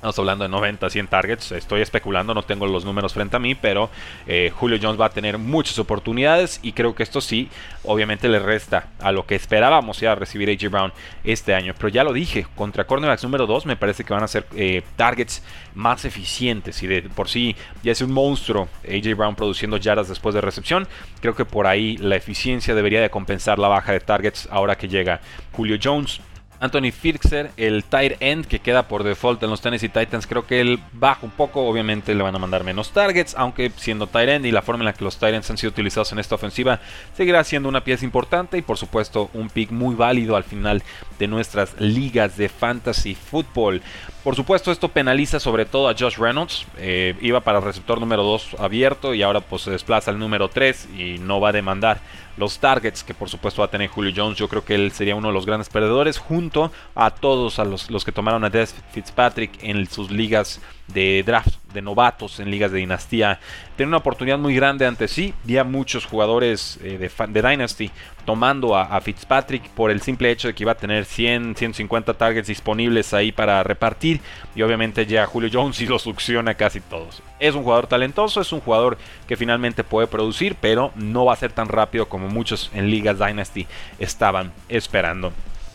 Estamos 0.02 0.18
hablando 0.18 0.42
de 0.42 0.48
90, 0.48 0.90
100 0.90 1.06
targets. 1.06 1.52
Estoy 1.52 1.80
especulando, 1.80 2.34
no 2.34 2.42
tengo 2.42 2.66
los 2.66 2.84
números 2.84 3.14
frente 3.14 3.36
a 3.36 3.38
mí, 3.38 3.54
pero 3.54 3.88
eh, 4.26 4.50
Julio 4.52 4.76
Jones 4.82 5.00
va 5.00 5.06
a 5.06 5.10
tener 5.10 5.38
muchas 5.38 5.78
oportunidades 5.78 6.58
y 6.60 6.72
creo 6.72 6.96
que 6.96 7.04
esto 7.04 7.20
sí, 7.20 7.48
obviamente 7.84 8.28
le 8.28 8.40
resta 8.40 8.88
a 8.98 9.12
lo 9.12 9.26
que 9.26 9.36
esperábamos 9.36 10.00
ya 10.00 10.16
recibir 10.16 10.50
AJ 10.50 10.72
Brown 10.72 10.92
este 11.22 11.54
año. 11.54 11.72
Pero 11.78 11.88
ya 11.88 12.02
lo 12.02 12.12
dije, 12.12 12.48
contra 12.56 12.84
cornerbacks 12.84 13.22
número 13.22 13.46
2 13.46 13.64
me 13.66 13.76
parece 13.76 14.02
que 14.02 14.12
van 14.12 14.24
a 14.24 14.26
ser 14.26 14.44
eh, 14.56 14.82
targets 14.96 15.40
más 15.76 16.04
eficientes 16.04 16.82
y 16.82 16.88
de 16.88 17.02
por 17.02 17.28
sí 17.28 17.54
ya 17.84 17.92
es 17.92 18.00
un 18.00 18.10
monstruo 18.10 18.68
AJ 18.84 19.16
Brown 19.16 19.36
produciendo 19.36 19.76
yardas 19.76 20.08
después 20.08 20.34
de 20.34 20.40
recepción. 20.40 20.88
Creo 21.20 21.36
que 21.36 21.44
por 21.44 21.68
ahí 21.68 21.96
la 21.98 22.16
eficiencia 22.16 22.74
debería 22.74 23.00
de 23.00 23.08
compensar 23.08 23.60
la 23.60 23.68
baja 23.68 23.92
de 23.92 24.00
targets 24.00 24.48
ahora 24.50 24.74
que 24.74 24.88
llega 24.88 25.20
Julio 25.52 25.78
Jones. 25.80 26.20
Anthony 26.62 26.92
Firkser, 26.92 27.50
el 27.56 27.82
tight 27.82 28.12
end 28.20 28.46
que 28.46 28.60
queda 28.60 28.86
por 28.86 29.02
default 29.02 29.42
en 29.42 29.50
los 29.50 29.60
Tennessee 29.60 29.88
Titans, 29.88 30.28
creo 30.28 30.46
que 30.46 30.60
él 30.60 30.78
baja 30.92 31.26
un 31.26 31.32
poco, 31.32 31.66
obviamente 31.66 32.14
le 32.14 32.22
van 32.22 32.36
a 32.36 32.38
mandar 32.38 32.62
menos 32.62 32.92
targets, 32.92 33.34
aunque 33.36 33.72
siendo 33.74 34.06
tight 34.06 34.28
end 34.28 34.46
y 34.46 34.52
la 34.52 34.62
forma 34.62 34.82
en 34.82 34.86
la 34.86 34.92
que 34.92 35.02
los 35.02 35.18
tight 35.18 35.34
ends 35.34 35.50
han 35.50 35.58
sido 35.58 35.70
utilizados 35.70 36.12
en 36.12 36.20
esta 36.20 36.36
ofensiva, 36.36 36.78
seguirá 37.16 37.42
siendo 37.42 37.68
una 37.68 37.82
pieza 37.82 38.04
importante 38.04 38.58
y 38.58 38.62
por 38.62 38.78
supuesto 38.78 39.28
un 39.34 39.50
pick 39.50 39.72
muy 39.72 39.96
válido 39.96 40.36
al 40.36 40.44
final 40.44 40.84
de 41.18 41.26
nuestras 41.26 41.80
ligas 41.80 42.36
de 42.36 42.48
fantasy 42.48 43.16
football. 43.16 43.82
Por 44.22 44.36
supuesto, 44.36 44.70
esto 44.70 44.88
penaliza 44.88 45.40
sobre 45.40 45.64
todo 45.64 45.88
a 45.88 45.96
Josh 45.98 46.16
Reynolds. 46.16 46.64
Eh, 46.78 47.16
iba 47.20 47.40
para 47.40 47.58
el 47.58 47.64
receptor 47.64 47.98
número 47.98 48.22
2 48.22 48.56
abierto 48.60 49.14
y 49.14 49.22
ahora 49.22 49.40
pues 49.40 49.62
se 49.62 49.72
desplaza 49.72 50.12
al 50.12 50.18
número 50.20 50.48
3 50.48 50.90
y 50.96 51.18
no 51.18 51.40
va 51.40 51.48
a 51.48 51.52
demandar 51.52 52.00
los 52.36 52.58
targets 52.58 53.04
que 53.04 53.14
por 53.14 53.28
supuesto 53.28 53.62
va 53.62 53.66
a 53.66 53.70
tener 53.70 53.88
Julio 53.88 54.12
Jones. 54.14 54.38
Yo 54.38 54.48
creo 54.48 54.64
que 54.64 54.74
él 54.74 54.92
sería 54.92 55.16
uno 55.16 55.28
de 55.28 55.34
los 55.34 55.46
grandes 55.46 55.68
perdedores 55.68 56.18
junto 56.18 56.72
a 56.94 57.10
todos 57.10 57.58
a 57.58 57.64
los, 57.64 58.04
que 58.04 58.12
tomaron 58.12 58.44
a 58.44 58.50
Des 58.50 58.74
Fitzpatrick 58.92 59.62
en 59.62 59.86
sus 59.86 60.10
ligas 60.10 60.60
de 60.88 61.22
draft 61.24 61.62
de 61.72 61.82
novatos 61.82 62.38
en 62.40 62.50
ligas 62.50 62.70
de 62.70 62.78
dinastía. 62.78 63.40
Tiene 63.76 63.88
una 63.88 63.98
oportunidad 63.98 64.38
muy 64.38 64.54
grande 64.54 64.86
ante 64.86 65.08
sí. 65.08 65.34
a 65.58 65.64
muchos 65.64 66.04
jugadores 66.04 66.78
eh, 66.82 66.98
de, 66.98 67.10
de, 67.28 67.48
Dynasty 67.48 67.90
tomando 68.24 68.76
a, 68.76 69.00
Fitzpatrick 69.00 69.68
por 69.70 69.90
el 69.90 70.00
simple 70.00 70.30
hecho 70.30 70.48
de 70.48 70.54
que 70.54 70.62
iba 70.62 70.72
a 70.72 70.76
tener 70.76 71.04
100, 71.04 71.56
150 71.56 72.14
targets 72.14 72.48
disponibles 72.48 73.14
ahí 73.14 73.32
para 73.32 73.62
repartir. 73.62 74.20
Y 74.54 74.62
obviamente 74.62 75.06
ya 75.06 75.26
Julio 75.26 75.50
Jones 75.52 75.80
y 75.80 75.86
lo 75.86 75.98
succiona 75.98 76.54
casi 76.54 76.80
todos. 76.80 77.22
Es 77.40 77.54
un 77.54 77.62
jugador 77.62 77.86
talentoso, 77.86 78.40
es 78.40 78.52
un 78.52 78.60
jugador 78.60 78.98
que 79.26 79.36
finalmente 79.36 79.84
puede 79.84 80.06
producir, 80.06 80.56
pero 80.60 80.92
no 80.94 81.24
va 81.24 81.32
a 81.32 81.36
ser 81.36 81.52
tan 81.52 81.68
rápido 81.68 82.08
como 82.08 82.28
muchos 82.28 82.70
en 82.74 82.90
ligas 82.90 83.18
Dynasty 83.18 83.66
estaban 83.98 84.52
esperando. 84.68 85.32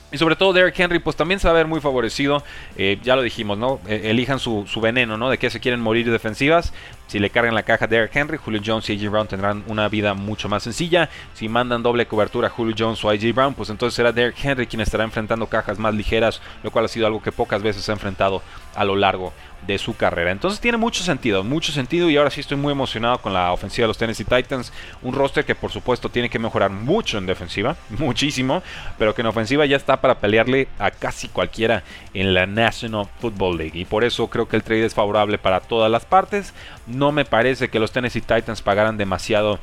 Y 0.10 0.18
sobre 0.18 0.38
todo 0.38 0.54
Derrick 0.54 0.80
Henry, 0.80 1.00
pues 1.00 1.18
también 1.18 1.38
se 1.40 1.48
va 1.48 1.52
a 1.52 1.58
ver 1.58 1.68
muy 1.68 1.82
favorecido. 1.82 2.42
Eh, 2.78 2.98
ya 3.04 3.18
lo 3.18 3.22
dijimos, 3.22 3.58
¿no? 3.58 3.82
E, 3.88 4.10
elijan 4.10 4.40
su, 4.40 4.66
su, 4.66 4.80
veneno, 4.80 5.18
¿no? 5.18 5.30
De 5.30 5.38
que 5.38 5.50
se 5.50 5.60
quieren 5.60 5.82
morir 5.82 6.10
defensivas. 6.10 6.72
Si 7.08 7.20
le 7.20 7.30
cargan 7.30 7.54
la 7.54 7.64
caja 7.64 7.88
Derrick 7.88 8.16
Henry, 8.16 8.38
Julio 8.38 8.62
Jones 8.66 8.90
y 8.90 8.94
AJ 8.94 9.12
Brown 9.12 9.28
tendrán 9.28 9.64
una 9.68 9.90
vida 9.90 10.14
mucho 10.14 10.48
más 10.48 10.64
sencilla. 10.64 11.10
Si 11.34 11.50
mandan 11.50 11.84
doble 11.84 12.06
cobertura 12.06 12.48
a 12.48 12.52
Julio 12.52 12.74
Jones 12.78 13.04
o 13.04 13.10
AJ 13.10 13.34
Brown, 13.34 13.54
pues 13.54 13.70
entonces 13.70 13.96
será 13.96 14.14
Derrick 14.14 14.44
Henry 14.44 14.66
quien 14.66 14.82
estará 14.82 15.04
enfrentando 15.04 15.48
cajas 15.48 15.78
más 15.78 15.94
ligeras, 15.94 16.42
lo 16.64 16.72
cual 16.72 16.86
ha 16.86 16.88
sido 16.88 17.06
algo 17.06 17.22
que 17.22 17.34
pocas 17.34 17.62
veces 17.62 17.88
ha 17.90 17.94
enfrentado 17.94 18.42
a 18.76 18.86
lo 18.86 18.96
largo 18.96 19.34
de 19.66 19.78
su 19.78 19.96
carrera. 19.96 20.32
Entonces 20.32 20.60
tiene 20.60 20.78
mucho 20.78 21.04
sentido, 21.04 21.44
mucho 21.44 21.72
sentido 21.72 22.10
y 22.10 22.18
ahora 22.18 22.30
sí 22.30 22.42
estoy 22.42 22.58
muy 22.58 22.72
emocionado 22.72 23.20
con 23.20 23.34
la 23.34 23.52
ofensiva 23.52 23.84
de 23.84 23.88
los 23.90 23.98
Tennessee 23.98 24.24
Titans. 24.24 24.72
Un 25.02 25.14
roster 25.14 25.46
que 25.46 25.56
por 25.56 25.72
supuesto 25.72 26.10
tiene 26.10 26.30
que 26.30 26.40
mejorar 26.40 26.70
mucho 26.70 27.18
en 27.18 27.26
defensiva, 27.26 27.76
muchísimo, 27.90 28.64
pero 28.98 29.14
que 29.14 29.22
en 29.22 29.28
ofensiva 29.28 29.66
ya 29.66 29.78
está 29.78 30.00
para 30.00 30.20
pelearle 30.20 30.68
a 30.80 30.92
casi 30.92 31.28
cualquiera 31.28 31.84
en 32.14 32.34
la 32.34 32.46
National 32.46 33.08
Football 33.20 33.58
League. 33.58 33.80
Y 33.80 33.86
por 33.86 34.04
eso 34.04 34.28
creo 34.28 34.48
que 34.48 34.56
el 34.56 34.64
trade 34.64 34.86
es 34.86 34.94
favorable 34.94 35.38
para 35.38 35.60
todas 35.60 35.92
las 35.92 36.06
partes. 36.06 36.54
No 36.86 37.12
me 37.12 37.26
parece 37.26 37.70
que 37.70 37.80
los 37.80 37.92
Tennessee 37.92 38.22
Titans 38.22 38.62
pagaran 38.62 38.98
demasiado 38.98 39.60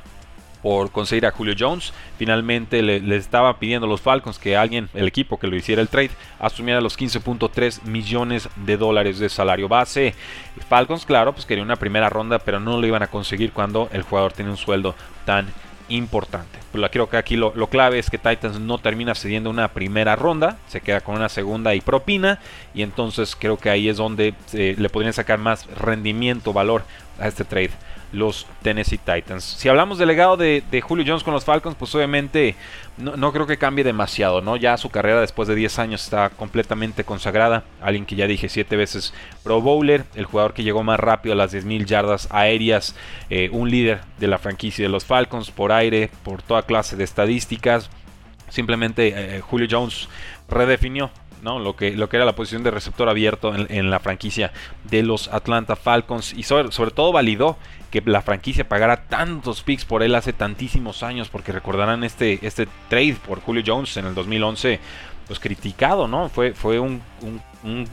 por 0.64 0.90
conseguir 0.90 1.26
a 1.26 1.30
Julio 1.30 1.54
Jones. 1.56 1.92
Finalmente 2.16 2.80
le, 2.80 3.16
estaba 3.16 3.58
pidiendo 3.58 3.86
a 3.86 3.90
los 3.90 4.00
Falcons 4.00 4.38
que 4.38 4.56
alguien, 4.56 4.88
el 4.94 5.06
equipo 5.06 5.38
que 5.38 5.46
lo 5.46 5.56
hiciera 5.56 5.82
el 5.82 5.88
trade, 5.88 6.12
asumiera 6.38 6.80
los 6.80 6.98
15.3 6.98 7.82
millones 7.82 8.48
de 8.56 8.78
dólares 8.78 9.18
de 9.18 9.28
salario 9.28 9.68
base. 9.68 10.14
Falcons, 10.66 11.04
claro, 11.04 11.34
pues 11.34 11.44
quería 11.44 11.62
una 11.62 11.76
primera 11.76 12.08
ronda, 12.08 12.38
pero 12.38 12.60
no 12.60 12.80
lo 12.80 12.86
iban 12.86 13.02
a 13.02 13.08
conseguir 13.08 13.52
cuando 13.52 13.90
el 13.92 14.04
jugador 14.04 14.32
tiene 14.32 14.52
un 14.52 14.56
sueldo 14.56 14.94
tan 15.26 15.48
importante. 15.90 16.58
Pues 16.72 16.82
creo 16.90 17.10
que 17.10 17.18
aquí 17.18 17.36
lo, 17.36 17.52
clave 17.68 17.98
es 17.98 18.08
que 18.08 18.16
Titans 18.16 18.58
no 18.58 18.78
termina 18.78 19.14
cediendo 19.14 19.50
una 19.50 19.68
primera 19.68 20.16
ronda, 20.16 20.56
se 20.66 20.80
queda 20.80 21.02
con 21.02 21.16
una 21.16 21.28
segunda 21.28 21.74
y 21.74 21.82
propina, 21.82 22.38
y 22.72 22.80
entonces 22.80 23.36
creo 23.38 23.58
que 23.58 23.68
ahí 23.68 23.90
es 23.90 23.98
donde 23.98 24.32
eh, 24.54 24.76
le 24.78 24.88
podrían 24.88 25.12
sacar 25.12 25.38
más 25.38 25.66
rendimiento, 25.76 26.54
valor 26.54 26.84
a 27.18 27.28
este 27.28 27.44
trade 27.44 27.72
los 28.14 28.46
Tennessee 28.62 28.98
Titans. 28.98 29.44
Si 29.44 29.68
hablamos 29.68 29.98
del 29.98 30.08
legado 30.08 30.36
de, 30.36 30.62
Julio 30.82 31.04
Jones 31.06 31.22
con 31.22 31.34
los 31.34 31.44
Falcons, 31.44 31.76
pues 31.76 31.94
obviamente 31.94 32.54
no, 32.96 33.32
creo 33.32 33.46
que 33.46 33.58
cambie 33.58 33.84
demasiado, 33.84 34.40
¿no? 34.40 34.56
Ya 34.56 34.76
su 34.76 34.88
carrera 34.90 35.20
después 35.20 35.48
de 35.48 35.54
10 35.54 35.78
años 35.78 36.04
está 36.04 36.30
completamente 36.30 37.04
consagrada. 37.04 37.64
Alguien 37.80 38.06
que 38.06 38.16
ya 38.16 38.26
dije 38.26 38.48
7 38.48 38.76
veces 38.76 39.12
Pro 39.42 39.60
Bowler, 39.60 40.04
el 40.14 40.24
jugador 40.24 40.54
que 40.54 40.62
llegó 40.62 40.82
más 40.82 41.00
rápido 41.00 41.34
a 41.34 41.36
las 41.36 41.52
10.000 41.52 41.84
yardas 41.84 42.28
aéreas, 42.30 42.94
eh, 43.30 43.48
un 43.52 43.70
líder 43.70 44.00
de 44.18 44.28
la 44.28 44.38
franquicia 44.38 44.84
de 44.84 44.88
los 44.88 45.04
Falcons 45.04 45.50
por 45.50 45.72
aire, 45.72 46.10
por 46.22 46.42
toda 46.42 46.62
clase 46.62 46.96
de 46.96 47.04
estadísticas. 47.04 47.90
Simplemente 48.48 49.36
eh, 49.36 49.40
Julio 49.40 49.66
Jones 49.68 50.08
redefinió 50.48 51.10
lo 51.44 51.76
que, 51.76 51.92
lo 51.92 52.08
que 52.08 52.16
era 52.16 52.24
la 52.24 52.34
posición 52.34 52.62
de 52.62 52.70
receptor 52.70 53.08
abierto 53.08 53.54
en, 53.54 53.90
la 53.90 54.00
franquicia 54.00 54.52
de 54.84 55.02
los 55.02 55.28
Atlanta 55.28 55.76
Falcons 55.76 56.32
y 56.32 56.42
sobre, 56.42 56.70
todo 56.90 57.12
validó 57.12 57.58
que 57.90 58.02
la 58.04 58.22
franquicia 58.22 58.68
pagara 58.68 59.04
tantos 59.04 59.62
picks 59.62 59.84
por 59.84 60.02
él 60.02 60.14
hace 60.14 60.32
tantísimos 60.32 61.02
años, 61.02 61.28
porque 61.28 61.52
recordarán 61.52 62.02
este, 62.02 62.38
este 62.42 62.66
trade 62.88 63.16
por 63.26 63.40
Julio 63.40 63.62
Jones 63.64 63.96
en 63.98 64.06
el 64.06 64.14
2011, 64.14 64.80
pues 65.26 65.38
criticado, 65.38 66.08
¿no? 66.08 66.28
Fue, 66.28 66.54
fue 66.54 66.80
un, 66.80 67.02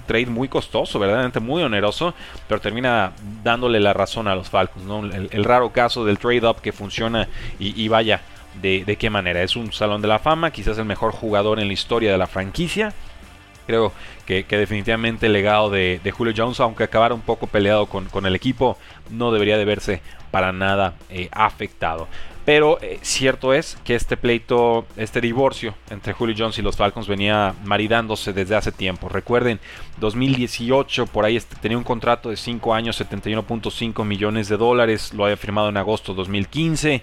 trade 0.06 0.26
muy 0.26 0.48
costoso, 0.48 0.98
verdaderamente 0.98 1.40
muy 1.40 1.62
oneroso, 1.62 2.14
pero 2.48 2.60
termina 2.60 3.14
dándole 3.44 3.80
la 3.80 3.94
razón 3.94 4.28
a 4.28 4.36
los 4.36 4.50
Falcons, 4.50 4.86
¿no? 4.86 5.06
El, 5.06 5.44
raro 5.44 5.72
caso 5.72 6.04
del 6.04 6.18
trade 6.18 6.48
up 6.48 6.62
que 6.62 6.72
funciona 6.72 7.28
y, 7.60 7.88
vaya. 7.88 8.22
De, 8.62 8.98
qué 9.00 9.10
manera. 9.10 9.42
Es 9.42 9.56
un 9.56 9.72
salón 9.72 10.02
de 10.02 10.10
la 10.10 10.20
fama, 10.20 10.52
quizás 10.52 10.78
el 10.78 10.84
mejor 10.84 11.14
jugador 11.14 11.62
en 11.62 11.68
la 11.68 11.74
historia 11.74 12.12
de 12.12 12.18
la 12.18 12.28
franquicia 12.28 12.94
creo 13.72 13.94
que, 14.26 14.44
definitivamente 14.58 15.28
el 15.28 15.34
legado 15.34 15.70
de, 15.70 16.14
Julio 16.16 16.34
Jones, 16.36 16.60
aunque 16.60 16.84
acabara 16.84 17.14
un 17.14 17.22
poco 17.22 17.48
peleado 17.48 17.86
con, 17.86 18.26
el 18.26 18.36
equipo, 18.36 18.78
no 19.10 19.32
debería 19.32 19.58
de 19.58 19.66
verse 19.66 20.02
para 20.30 20.52
nada 20.52 20.96
eh, 21.10 21.30
afectado. 21.32 22.08
Pero 22.44 22.80
eh, 22.82 23.00
cierto 23.02 23.54
es 23.54 23.78
que 23.84 23.94
este 23.96 24.18
pleito, 24.18 24.86
este 24.98 25.22
divorcio 25.22 25.76
entre 25.90 26.14
Julio 26.14 26.36
Jones 26.38 26.58
y 26.58 26.62
los 26.62 26.76
Falcons 26.76 27.08
venía 27.08 27.54
maridándose 27.64 28.34
desde 28.34 28.56
hace 28.56 28.72
tiempo. 28.72 29.10
Recuerden, 29.10 29.60
2018 30.00 31.06
por 31.06 31.24
ahí 31.24 31.38
este, 31.38 31.56
tenía 31.58 31.78
un 31.78 31.84
contrato 31.84 32.30
de 32.30 32.38
5 32.38 32.74
años, 32.74 33.00
71.5 33.00 34.04
millones 34.04 34.50
de 34.50 34.58
dólares, 34.58 35.14
lo 35.14 35.26
había 35.26 35.38
firmado 35.38 35.70
en 35.70 35.78
agosto 35.78 36.14
de 36.14 36.18
2015. 36.18 37.02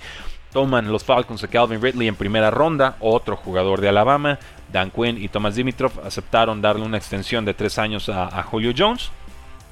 Toman 0.53 0.91
los 0.91 1.05
Falcons 1.05 1.45
a 1.45 1.49
Calvin 1.49 1.83
Ridley 1.83 2.09
en 2.09 2.17
primera 2.17 2.51
ronda, 2.51 2.97
otro 3.01 3.37
jugador 3.37 3.81
de 3.81 3.89
Alabama. 3.89 4.39
Dan 4.73 4.91
Quinn 4.91 5.23
y 5.23 5.29
Thomas 5.29 5.55
Dimitrov 5.55 5.93
aceptaron 6.05 6.61
darle 6.61 6.85
una 6.85 6.99
extensión 6.99 7.45
de 7.45 7.55
tres 7.55 7.79
años 7.79 8.09
a, 8.09 8.43
Julio 8.43 8.73
Jones. 8.77 9.11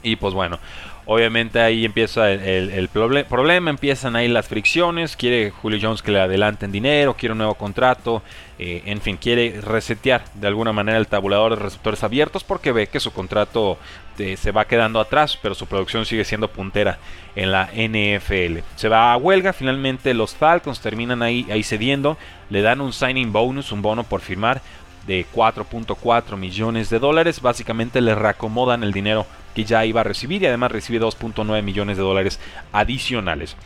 Y 0.02 0.16
pues 0.16 0.34
bueno, 0.34 0.58
obviamente 1.06 1.60
ahí 1.60 1.84
empieza 1.84 2.30
el, 2.30 2.88
problema, 2.88 3.70
empiezan 3.70 4.16
ahí 4.16 4.28
las 4.28 4.48
fricciones, 4.48 5.16
quiere 5.16 5.50
Julio 5.50 5.78
Jones 5.80 6.02
que 6.02 6.10
le 6.10 6.20
adelanten 6.20 6.72
dinero, 6.72 7.14
quiere 7.14 7.32
un 7.32 7.38
nuevo 7.38 7.54
contrato, 7.54 8.22
eh, 8.58 8.82
en 8.86 9.00
fin, 9.00 9.16
quiere 9.16 9.60
resetear 9.60 10.24
de 10.34 10.48
alguna 10.48 10.72
manera 10.72 10.98
el 10.98 11.06
tabulador 11.06 11.56
de 11.56 11.62
receptores 11.62 12.02
abiertos 12.02 12.42
porque 12.42 12.72
ve 12.72 12.88
que 12.88 12.98
su 12.98 13.12
contrato 13.12 13.78
eh, 14.18 14.36
se 14.36 14.50
va 14.50 14.66
quedando 14.66 14.98
atrás, 14.98 15.38
pero 15.40 15.54
su 15.54 15.66
producción 15.66 16.04
sigue 16.04 16.24
siendo 16.24 16.48
puntera 16.48 16.98
en 17.36 17.52
la 17.52 17.70
NFL. 17.72 18.58
Se 18.74 18.88
va 18.88 19.12
a 19.12 19.16
huelga, 19.16 19.52
finalmente 19.52 20.12
los 20.12 20.34
Falcons 20.34 20.80
terminan 20.80 21.22
ahí, 21.22 21.46
ahí 21.50 21.62
cediendo, 21.62 22.18
le 22.50 22.62
dan 22.62 22.80
un 22.80 22.92
signing 22.92 23.32
bonus, 23.32 23.70
un 23.70 23.80
bono 23.80 24.02
por 24.02 24.20
firmar 24.22 24.60
de 25.06 25.24
4.4 25.32 26.36
millones 26.36 26.90
de 26.90 26.98
dólares, 26.98 27.40
básicamente 27.40 28.00
le 28.00 28.16
reacomodan 28.16 28.82
el 28.82 28.92
dinero 28.92 29.24
que 29.56 29.64
ya 29.64 29.84
iba 29.86 30.02
a 30.02 30.04
recibir 30.04 30.42
y 30.42 30.46
además 30.46 30.70
recibe 30.70 31.00
2.9 31.00 31.62
millones 31.62 31.96
de 31.96 32.02
dólares 32.02 32.38
adicionales. 32.72 33.56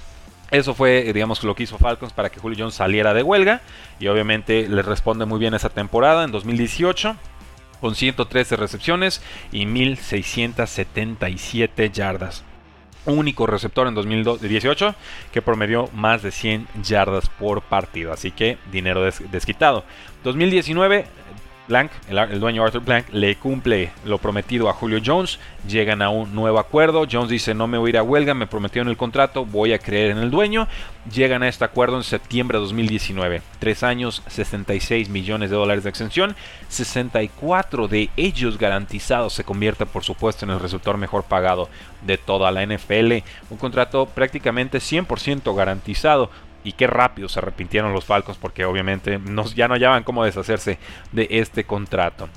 Eso 0.53 0.73
fue, 0.73 1.09
eh, 1.09 1.13
digamos, 1.13 1.43
lo 1.43 1.57
que 1.57 1.65
hizo 1.65 1.79
Falcons 1.79 2.13
para 2.13 2.31
que 2.31 2.39
Julio 2.39 2.59
Jones 2.61 2.75
saliera 2.75 3.13
de 3.13 3.25
huelga. 3.25 3.61
Y 3.99 4.07
obviamente 4.07 4.69
le 4.69 4.83
responde 4.83 5.27
muy 5.27 5.41
bien 5.41 5.53
esa 5.53 5.69
temporada 5.69 6.23
en 6.23 6.31
2018. 6.31 7.17
Con 7.81 7.97
113 7.97 8.55
recepciones 8.55 9.21
y 9.51 9.67
1677 9.67 11.91
yardas. 11.91 12.45
Único 13.07 13.49
receptor 13.49 13.89
en 13.89 13.95
2018 13.95 14.95
que 15.33 15.43
promedió 15.43 15.89
más 15.93 16.23
de 16.23 16.31
100 16.31 16.69
yardas 16.85 17.29
por 17.31 17.63
partido. 17.63 18.13
Así 18.13 18.31
que 18.31 18.59
dinero 18.71 19.11
desquitado. 19.33 19.85
2019 20.23 21.07
El, 21.71 22.41
dueño 22.41 22.65
Arthur 22.65 22.83
Blank, 22.83 23.11
le 23.13 23.37
cumple 23.37 23.93
lo 24.05 24.19
prometido 24.19 24.69
a 24.69 24.73
Julio 24.73 25.01
Jones, 25.05 25.39
llegan 25.69 26.03
a 26.03 26.11
un 26.11 26.35
nuevo 26.35 26.59
acuerdo, 26.59 27.07
Jones 27.09 27.31
dice 27.31 27.55
no 27.55 27.69
me 27.69 27.79
voy 27.79 27.89
a 27.89 27.91
ir 27.91 27.99
a 27.99 28.03
huelga, 28.03 28.35
me 28.35 28.49
prometió 28.49 28.83
en 28.83 28.89
el 28.89 28.97
contrato, 28.97 29.47
voy 29.47 29.73
a 29.73 29.79
creer 29.79 30.11
en 30.11 30.19
el 30.19 30.33
dueño, 30.33 30.67
llegan 31.15 31.45
a 31.45 31.49
este 31.49 31.65
acuerdo 31.65 31.97
en 31.97 32.03
septiembre 32.03 32.59
de 32.59 32.63
2019, 32.63 33.43
tres 33.61 33.85
años, 33.85 34.25
66 34.27 35.11
millones 35.11 35.51
de 35.51 35.57
dólares 35.57 35.85
de 35.85 35.91
extensión, 35.91 36.35
64 36.69 37.87
de 37.87 38.11
ellos 38.17 38.59
garantizados, 38.59 39.35
se 39.35 39.45
convierte 39.45 39.87
por 39.87 40.03
supuesto 40.03 40.45
en 40.45 40.51
el 40.51 40.59
receptor 40.59 40.97
mejor 40.97 41.23
pagado 41.23 41.69
de 42.03 42.19
toda 42.19 42.51
la 42.51 42.67
NFL, 42.67 43.23
un 43.49 43.59
contrato 43.59 44.07
prácticamente 44.07 44.79
100% 44.79 45.55
garantizado, 45.55 46.31
y 46.65 46.73
qué 46.73 46.87
rápido 46.87 47.29
se 47.29 47.39
arrepintieron 47.39 47.93
los 47.93 48.05
Falcons 48.05 48.39
porque 48.39 48.65
obviamente 48.65 49.21
ya 49.55 49.69
no 49.69 49.75
hallaban 49.75 50.03
cómo 50.03 50.25
deshacerse 50.25 50.79
de 51.13 51.27
este 51.31 51.65
contrato. 51.65 52.29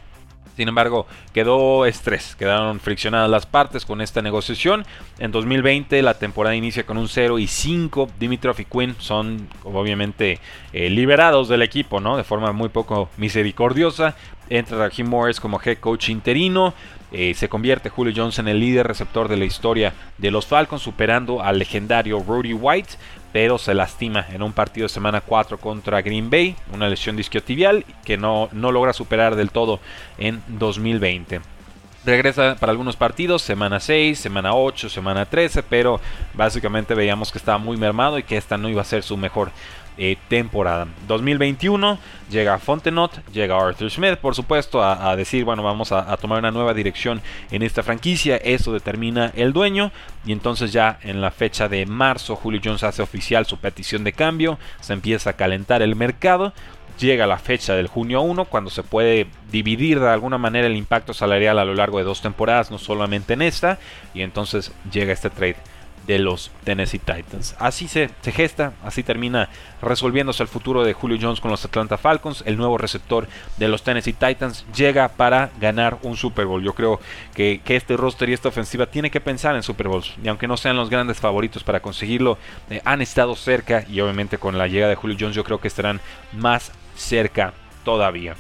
Sin 0.56 0.68
embargo, 0.68 1.08
quedó 1.34 1.86
estrés, 1.88 2.36
quedaron 2.36 2.80
friccionadas 2.80 3.30
las 3.30 3.48
partes 3.48 3.86
con 3.86 4.02
esta 4.02 4.22
negociación. 4.22 4.86
En 5.18 5.32
2020 5.32 6.00
la 6.04 6.14
temporada 6.14 6.56
inicia 6.56 6.86
con 6.86 6.98
un 6.98 7.08
0 7.08 7.40
y 7.40 7.48
5. 7.48 8.10
Dimitrov 8.20 8.60
y 8.60 8.66
Quinn 8.66 8.96
son 9.00 9.48
obviamente 9.64 10.40
eh, 10.72 10.92
liberados 10.92 11.50
del 11.50 11.64
equipo, 11.64 12.00
¿no? 12.00 12.18
De 12.18 12.24
forma 12.24 12.52
muy 12.52 12.70
poco 12.70 13.10
misericordiosa. 13.18 14.16
Entra 14.50 14.78
Raheem 14.78 15.10
Morris 15.10 15.40
como 15.40 15.60
head 15.60 15.80
coach 15.80 16.10
interino. 16.10 16.76
Eh, 17.12 17.34
se 17.34 17.50
convierte 17.50 17.90
Julio 17.90 18.14
Jones 18.16 18.38
en 18.38 18.48
el 18.48 18.60
líder 18.60 18.88
receptor 18.88 19.28
de 19.28 19.38
la 19.38 19.46
historia 19.46 19.94
de 20.20 20.30
los 20.30 20.46
Falcons, 20.46 20.82
superando 20.84 21.42
al 21.42 21.58
legendario 21.58 22.20
Rudy 22.20 22.54
White 22.54 22.94
pero 23.34 23.58
se 23.58 23.74
lastima 23.74 24.26
en 24.32 24.44
un 24.44 24.54
partido 24.54 24.86
de 24.86 24.94
semana 24.94 25.20
4 25.20 25.58
contra 25.58 26.02
Green 26.02 26.30
Bay, 26.30 26.56
una 26.72 26.88
lesión 26.88 27.18
disquiotibial 27.18 27.84
que 28.06 28.16
no, 28.16 28.48
no 28.54 28.72
logra 28.72 28.94
superar 28.94 29.36
del 29.36 29.50
todo 29.50 29.80
en 30.18 30.42
2020. 30.48 31.42
Regresa 32.06 32.56
para 32.60 32.72
algunos 32.72 32.96
partidos, 32.96 33.42
semana 33.42 33.80
6, 33.80 34.20
semana 34.20 34.54
8, 34.54 34.88
semana 34.90 35.26
13, 35.26 35.64
pero 35.64 36.00
básicamente 36.34 36.94
veíamos 36.94 37.32
que 37.32 37.38
estaba 37.40 37.58
muy 37.58 37.76
mermado 37.76 38.20
y 38.20 38.24
que 38.24 38.38
esta 38.38 38.58
no 38.58 38.70
iba 38.70 38.82
a 38.82 38.86
ser 38.86 39.04
su 39.04 39.18
mejor 39.18 39.52
eh, 39.98 40.18
temporada. 40.28 40.88
2021 41.08 42.00
llega 42.30 42.58
Fontenot, 42.58 43.26
llega 43.32 43.60
Arthur 43.60 43.92
Smith, 43.92 44.16
por 44.16 44.34
supuesto, 44.36 44.84
a, 44.84 45.16
decir, 45.16 45.46
bueno, 45.46 45.62
vamos 45.62 45.92
a, 45.92 46.18
tomar 46.18 46.40
una 46.40 46.52
nueva 46.52 46.74
dirección 46.74 47.22
en 47.52 47.62
esta 47.62 47.84
franquicia. 47.84 48.38
Eso 48.38 48.74
determina 48.74 49.32
el 49.36 49.54
dueño. 49.54 49.92
Y 50.26 50.32
entonces 50.32 50.72
ya 50.74 51.00
en 51.04 51.22
la 51.22 51.32
fecha 51.32 51.70
de 51.70 51.86
marzo, 51.86 52.36
Julio 52.36 52.62
Jones 52.64 52.84
hace 52.84 53.02
oficial 53.02 53.46
su 53.46 53.58
petición 53.58 54.04
de 54.04 54.14
cambio. 54.14 54.58
Se 54.82 54.94
empieza 54.94 55.32
a 55.32 55.34
calentar 55.34 55.82
el 55.82 55.96
mercado. 55.96 56.54
Llega 57.00 57.26
la 57.26 57.40
fecha 57.40 57.74
del 57.74 57.88
junio 57.88 58.22
1, 58.22 58.46
cuando 58.46 58.70
se 58.70 58.84
puede 58.84 59.28
dividir 59.52 60.00
de 60.00 60.10
alguna 60.10 60.38
manera 60.38 60.68
el 60.68 60.76
impacto 60.76 61.14
salarial 61.14 61.58
a 61.58 61.66
lo 61.66 61.74
largo 61.74 61.98
de 61.98 62.04
dos 62.04 62.22
temporadas, 62.22 62.70
no 62.70 62.78
solamente 62.78 63.34
en 63.34 63.42
esta. 63.42 63.80
Y 64.14 64.22
entonces 64.22 64.72
llega 64.92 65.14
este 65.14 65.30
trade 65.30 65.58
de 66.08 66.20
los 66.20 66.52
Tennessee 66.64 67.00
Titans. 67.00 67.56
Así 67.60 67.88
se, 67.88 68.10
gesta, 68.24 68.74
así 68.84 69.04
termina 69.04 69.50
resolviéndose 69.82 70.44
el 70.44 70.50
futuro 70.50 70.84
de 70.84 70.94
Julio 70.94 71.18
Jones 71.22 71.40
con 71.40 71.52
los 71.52 71.64
Atlanta 71.66 71.98
Falcons. 71.98 72.44
El 72.46 72.58
nuevo 72.58 72.78
receptor 72.78 73.28
de 73.58 73.68
los 73.68 73.84
Tennessee 73.84 74.14
Titans 74.14 74.66
llega 74.76 75.08
para 75.10 75.52
ganar 75.60 75.98
un 76.04 76.18
Super 76.18 76.46
Bowl. 76.46 76.64
Yo 76.64 76.74
creo 76.74 77.00
que, 77.34 77.62
este 77.66 77.98
roster 77.98 78.30
y 78.30 78.34
esta 78.34 78.50
ofensiva 78.50 78.86
tiene 78.86 79.10
que 79.10 79.22
pensar 79.22 79.56
en 79.56 79.64
Super 79.64 79.88
Bowls. 79.88 80.14
Y 80.24 80.28
aunque 80.28 80.48
no 80.48 80.58
sean 80.58 80.76
los 80.76 80.90
grandes 80.90 81.20
favoritos 81.20 81.64
para 81.64 81.80
conseguirlo, 81.80 82.38
eh, 82.70 82.82
han 82.86 83.02
estado 83.02 83.36
cerca 83.36 83.84
y 83.90 84.00
obviamente 84.00 84.38
con 84.38 84.58
la 84.58 84.68
llegada 84.68 84.92
de 84.92 84.96
Julio 84.96 85.18
Jones 85.20 85.36
yo 85.36 85.44
creo 85.44 85.60
que 85.60 85.68
estarán 85.68 86.00
más 86.34 86.72
cerca 86.96 87.54
todavía. 87.84 88.36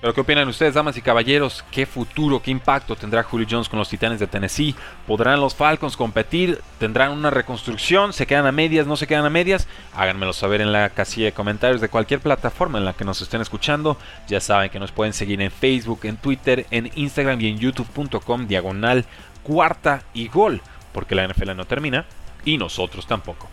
Pero 0.00 0.14
¿qué 0.14 0.20
opinan 0.20 0.46
ustedes, 0.46 0.74
damas 0.74 0.96
y 0.96 1.02
caballeros? 1.02 1.64
¿Qué 1.72 1.84
futuro, 1.84 2.40
qué 2.40 2.52
impacto 2.52 2.94
tendrá 2.94 3.24
Julio 3.24 3.48
Jones 3.50 3.68
con 3.68 3.80
los 3.80 3.88
Titanes 3.88 4.20
de 4.20 4.28
Tennessee? 4.28 4.76
¿Podrán 5.08 5.40
los 5.40 5.56
Falcons 5.56 5.96
competir? 5.96 6.60
¿Tendrán 6.78 7.10
una 7.10 7.30
reconstrucción? 7.30 8.12
¿Se 8.12 8.24
quedan 8.24 8.46
a 8.46 8.52
medias? 8.52 8.86
¿No 8.86 8.96
se 8.96 9.08
quedan 9.08 9.24
a 9.24 9.30
medias? 9.30 9.66
Háganmelo 9.96 10.32
saber 10.32 10.60
en 10.60 10.70
la 10.70 10.90
casilla 10.90 11.26
de 11.26 11.32
comentarios 11.32 11.80
de 11.80 11.88
cualquier 11.88 12.20
plataforma 12.20 12.78
en 12.78 12.84
la 12.84 12.92
que 12.92 13.04
nos 13.04 13.20
estén 13.22 13.40
escuchando. 13.40 13.96
Ya 14.28 14.40
saben 14.40 14.70
que 14.70 14.78
nos 14.78 14.92
pueden 14.92 15.12
seguir 15.12 15.42
en 15.42 15.50
Facebook, 15.50 16.00
en 16.04 16.16
Twitter, 16.16 16.66
en 16.70 16.92
Instagram 16.94 17.40
y 17.40 17.48
en 17.48 17.58
youtube.com 17.58 18.46
diagonal 18.46 19.04
cuarta 19.42 20.04
y 20.14 20.28
gol. 20.28 20.62
Porque 20.92 21.16
la 21.16 21.26
NFL 21.26 21.56
no 21.56 21.64
termina 21.64 22.06
y 22.44 22.56
nosotros 22.56 23.04
tampoco. 23.08 23.48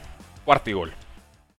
Cuarta 0.46 0.70
y 0.70 0.74
gol. 0.74 1.05